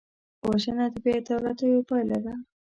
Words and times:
وژنه 0.47 0.85
د 0.93 0.95
بېعدالتیو 1.03 1.87
پایله 1.89 2.17
ده 2.25 2.33